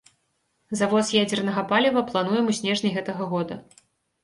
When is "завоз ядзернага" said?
0.79-1.61